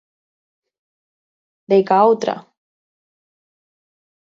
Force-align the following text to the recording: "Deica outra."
"Deica 1.69 1.97
outra." 2.07 2.35